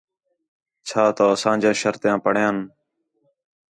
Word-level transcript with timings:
چھا 0.87 1.03
تَؤ 1.15 1.29
اَساں 1.33 1.55
جیاں 1.61 1.75
شرطیاں 1.81 2.17
پڑھئین؟ 2.23 2.57